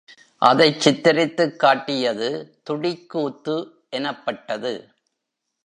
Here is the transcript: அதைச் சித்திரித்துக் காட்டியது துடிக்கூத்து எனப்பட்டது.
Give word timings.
அதைச் 0.41 0.79
சித்திரித்துக் 0.79 1.59
காட்டியது 1.59 2.29
துடிக்கூத்து 2.63 3.55
எனப்பட்டது. 3.89 4.73